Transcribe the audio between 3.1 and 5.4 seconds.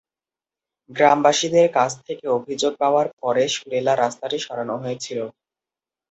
পরে সুরেলা রাস্তাটি সরানো হয়েছিল।